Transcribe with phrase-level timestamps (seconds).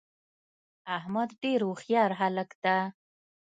[0.95, 2.77] احمدډیرهوښیارهلک ده